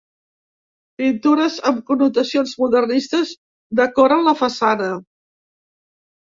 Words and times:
Pintures 1.01 1.57
amb 1.71 1.83
connotacions 1.89 2.53
modernistes 2.63 3.35
decoren 3.81 4.25
la 4.29 4.35
façana. 4.41 4.89